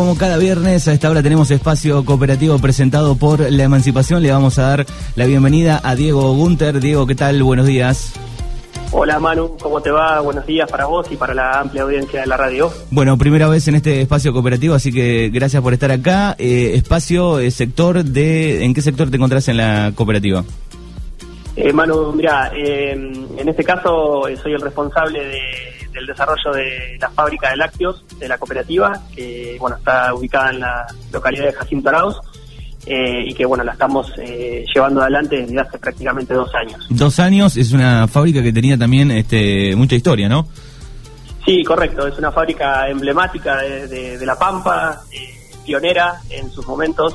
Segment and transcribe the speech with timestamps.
[0.00, 4.22] como cada viernes, a esta hora tenemos espacio cooperativo presentado por la emancipación.
[4.22, 6.80] Le vamos a dar la bienvenida a Diego Gunter.
[6.80, 7.42] Diego, ¿qué tal?
[7.42, 8.14] Buenos días.
[8.92, 10.20] Hola Manu, ¿cómo te va?
[10.20, 12.72] Buenos días para vos y para la amplia audiencia de la radio.
[12.90, 16.34] Bueno, primera vez en este espacio cooperativo, así que gracias por estar acá.
[16.38, 18.64] Eh, espacio, eh, sector de...
[18.64, 20.42] ¿En qué sector te encontrás en la cooperativa?
[21.56, 27.50] Eh, Manu, mira, en este caso soy el responsable de del desarrollo de la fábrica
[27.50, 32.16] de lácteos de la cooperativa, que bueno está ubicada en la localidad de Jacinto Arauz.
[32.86, 36.86] Eh, y que bueno la estamos eh, llevando adelante desde hace prácticamente dos años.
[36.88, 40.48] Dos años es una fábrica que tenía también este mucha historia, ¿no?
[41.44, 42.06] Sí, correcto.
[42.06, 47.14] Es una fábrica emblemática de, La Pampa, eh, pionera en sus momentos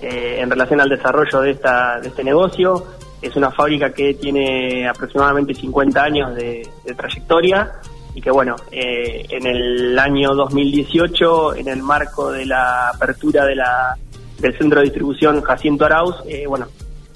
[0.00, 2.86] en relación al desarrollo de esta de este negocio.
[3.22, 7.80] Es una fábrica que tiene aproximadamente 50 años de trayectoria
[8.18, 13.54] y que bueno, eh, en el año 2018, en el marco de la apertura de
[13.54, 13.96] la,
[14.40, 16.66] del centro de distribución Jacinto Arauz, eh, bueno,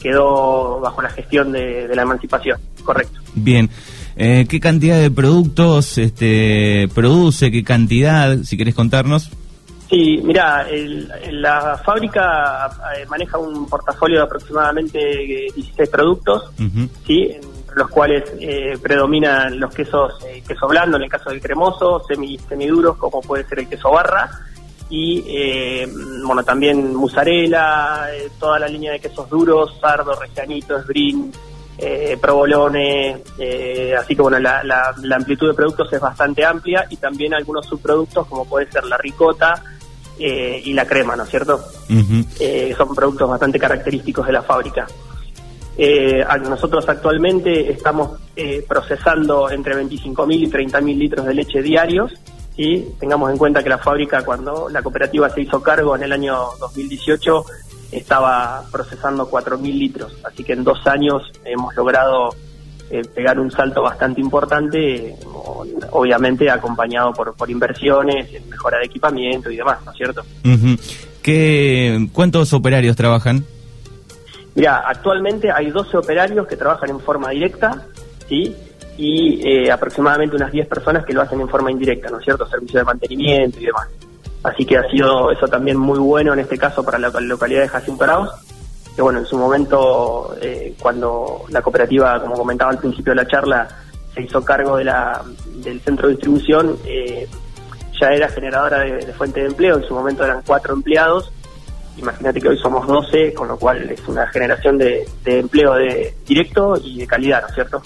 [0.01, 3.19] quedó bajo la gestión de, la emancipación, correcto.
[3.35, 3.69] Bien.
[4.15, 7.51] Eh, ¿Qué cantidad de productos este, produce?
[7.51, 8.39] ¿Qué cantidad?
[8.45, 9.29] Si querés contarnos.
[9.91, 10.69] Sí, mira,
[11.33, 12.71] la fábrica
[13.11, 14.99] maneja un portafolio de aproximadamente
[15.53, 16.53] 16 productos,
[17.05, 17.29] ¿sí?
[17.75, 22.39] Los cuales eh, predominan los quesos eh, queso blando en el caso del cremoso, semi
[22.39, 24.31] semiduros como puede ser el queso barra
[24.91, 25.89] y eh,
[26.25, 31.33] bueno también mozzarella, toda la línea de quesos duros, sardo, regianito, esbrin,
[32.21, 33.23] provolone,
[33.99, 38.27] así que bueno la, la, amplitud de productos es bastante amplia y también algunos subproductos
[38.27, 39.63] como puede ser la ricota
[40.19, 41.59] y la crema, ¿no es cierto?
[42.77, 44.87] son productos bastante característicos de la fábrica.
[45.77, 52.13] Eh, nosotros actualmente estamos eh, procesando entre 25.000 y 30.000 litros de leche diarios.
[52.57, 56.13] y Tengamos en cuenta que la fábrica, cuando la cooperativa se hizo cargo en el
[56.13, 57.45] año 2018,
[57.93, 60.13] estaba procesando 4.000 litros.
[60.25, 62.35] Así que en dos años hemos logrado
[62.91, 65.17] eh, pegar un salto bastante importante,
[65.93, 70.23] obviamente acompañado por, por inversiones, mejora de equipamiento y demás, ¿no es cierto?
[71.23, 73.47] ¿Qué, ¿Cuántos operarios trabajan?
[74.55, 77.87] Mira, actualmente hay 12 operarios que trabajan en forma directa,
[78.29, 78.55] ¿sí?
[78.99, 82.47] Y eh, aproximadamente unas 10 personas que lo hacen en forma indirecta, ¿no es cierto?
[82.47, 83.89] Servicio de mantenimiento y demás.
[84.43, 87.69] Así que ha sido eso también muy bueno en este caso para la localidad de
[87.69, 88.31] Jacinto Arauz,
[88.95, 93.27] que bueno, en su momento, eh, cuando la cooperativa, como comentaba al principio de la
[93.27, 93.69] charla,
[94.13, 95.23] se hizo cargo de la,
[95.65, 97.27] del centro de distribución, eh,
[97.99, 101.33] ya era generadora de, de fuente de empleo, en su momento eran cuatro empleados,
[101.97, 106.75] Imagínate que hoy somos 12, con lo cual es una generación de, empleo de directo
[106.83, 107.83] y de calidad, ¿no es cierto?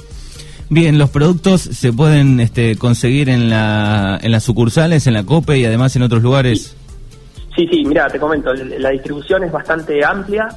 [0.69, 5.59] Bien, los productos se pueden este, conseguir en, la, en las sucursales, en la COPE
[5.59, 6.77] y además en otros lugares.
[7.57, 10.49] Sí, sí, mira, te comento, la distribución es bastante amplia.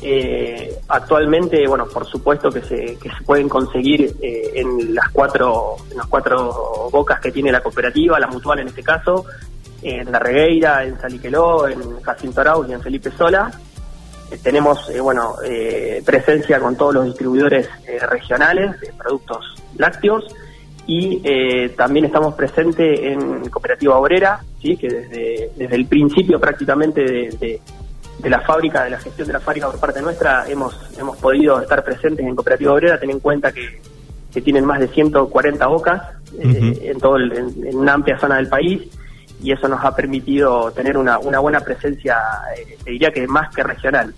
[0.00, 5.76] Eh, actualmente, bueno, por supuesto que se, que se pueden conseguir eh, en las cuatro
[5.90, 9.24] en las cuatro bocas que tiene la cooperativa, la mutual en este caso,
[9.84, 13.52] en La Regueira, en Saliqueló, en Jacinto Arauz y en Felipe Sola.
[14.30, 17.68] Eh, tenemos, eh, bueno, eh, presencia con todos los distribuidores
[18.08, 20.24] regionales de productos lácteos
[20.86, 21.22] y
[21.76, 24.76] también estamos presentes en Cooperativa Obrera, ¿sí?
[24.76, 27.60] que desde, desde el principio prácticamente de,
[28.18, 31.58] de, la fábrica, de la gestión de la fábrica por parte nuestra, hemos, hemos podido
[31.58, 33.80] estar presentes en Cooperativa Obrera, ten en cuenta que,
[34.30, 36.02] que tienen más de 140 bocas
[36.38, 38.82] en, todo en una amplia zona del país
[39.44, 42.16] y eso nos ha permitido tener una, una buena presencia,
[42.56, 44.14] eh, diría que más que regional.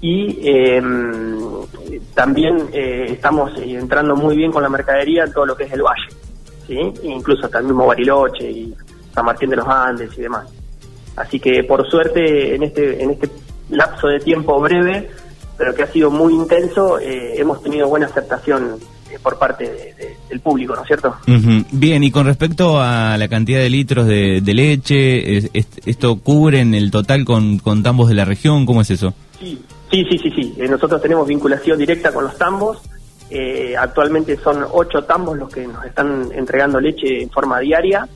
[0.00, 1.38] Y em,
[2.14, 5.82] también eh, estamos entrando muy bien con la mercadería en todo lo que es el
[5.82, 6.08] valle,
[6.66, 6.78] ¿sí?
[7.02, 8.74] incluso hasta el mismo Bariloche y
[9.12, 10.50] San Martín de los Andes y demás.
[11.16, 13.28] Así que por suerte en este, en este
[13.68, 15.10] lapso de tiempo breve,
[15.58, 18.78] pero que ha sido muy intenso, eh, hemos tenido buena aceptación
[19.22, 19.94] por parte
[20.28, 21.14] del público, ¿no es cierto?
[21.72, 25.50] Bien, y con respecto a la cantidad de litros de, leche,
[25.86, 28.66] ¿esto cubre en el total con, con tambos de la región?
[28.66, 29.14] ¿Cómo es eso?
[29.94, 30.54] Sí, sí, sí, sí.
[30.58, 32.82] Eh, nosotros tenemos vinculación directa con los tambos.
[33.30, 38.08] Eh, actualmente son ocho tambos los que nos están entregando leche en forma diaria.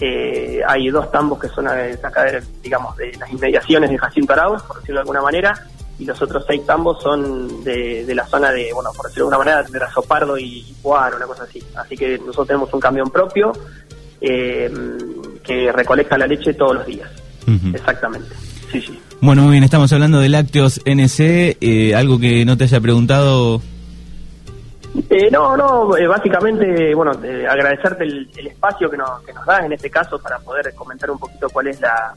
[0.00, 4.78] Eh, hay dos tambos que son acá, digamos, de las inmediaciones de Jacinto Arauz, por
[4.78, 5.66] decirlo de alguna manera,
[5.98, 9.56] y los otros seis tambos son de, la zona de, bueno, por decirlo de alguna
[9.56, 11.62] manera, de Razopardo y Puar, una cosa así.
[11.74, 13.52] Así que nosotros tenemos un camión propio
[14.20, 14.70] eh,
[15.42, 17.10] que recolecta la leche todos los días.
[17.74, 18.28] Exactamente.
[18.70, 19.00] Sí, sí.
[19.20, 23.60] Bueno, muy bien, estamos hablando de lácteos NC, eh, algo que no te haya preguntado.
[25.10, 27.12] Eh, no, no, básicamente, bueno,
[27.48, 31.18] agradecerte el, espacio que nos, que nos das en este caso para poder comentar un
[31.18, 32.14] poquito cuál es la,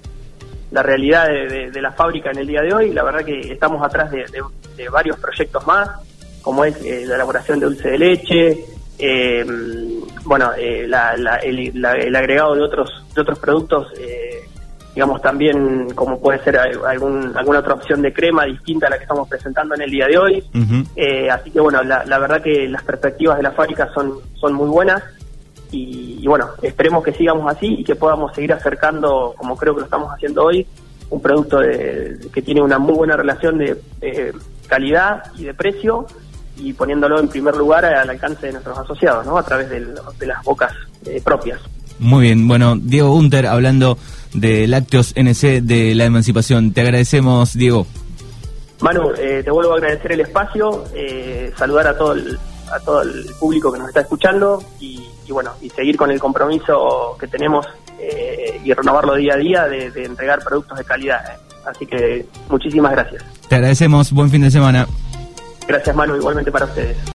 [0.71, 2.91] la realidad de, la fábrica en el día de hoy.
[2.91, 5.89] La verdad que estamos atrás de, varios proyectos más,
[6.41, 8.65] como es eh, la elaboración de dulce de leche,
[8.97, 9.45] eh,
[10.23, 13.87] bueno, eh, el, agregado de otros de otros productos,
[14.95, 19.03] digamos también como puede ser algún, alguna otra opción de crema distinta a la que
[19.03, 20.43] estamos presentando en el día de hoy.
[21.29, 24.69] así que bueno, la, la, verdad que las perspectivas de la fábrica son, son muy
[24.69, 25.03] buenas.
[25.71, 29.85] Y, bueno, esperemos que sigamos así y que podamos seguir acercando, como creo que lo
[29.85, 30.67] estamos haciendo hoy,
[31.09, 33.81] un producto que tiene una muy buena relación de,
[34.67, 36.05] calidad y de precio
[36.57, 39.37] y poniéndolo en primer lugar al alcance de nuestros asociados, ¿no?
[39.37, 39.79] A través de,
[40.25, 40.71] las bocas
[41.05, 41.59] eh, propias.
[41.99, 43.97] Muy bien, bueno, Diego Gunter, hablando
[44.33, 46.71] de Lácteos NC de la Emancipación.
[46.73, 47.85] Te agradecemos, Diego.
[48.81, 52.39] Manu, eh, te vuelvo a agradecer el espacio, eh, saludar a todo el,
[52.73, 57.15] a todo el público que nos está escuchando y, bueno, y seguir con el compromiso
[57.19, 57.65] que tenemos
[57.99, 61.23] eh, y renovarlo día a día de, de entregar productos de calidad.
[61.25, 61.37] ¿eh?
[61.65, 63.23] Así que muchísimas gracias.
[63.47, 64.87] Te agradecemos, buen fin de semana.
[65.67, 66.97] Gracias Manu, igualmente para ustedes.